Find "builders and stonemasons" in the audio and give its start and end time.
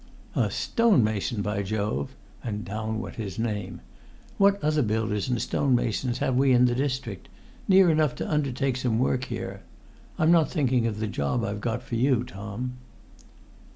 4.81-6.17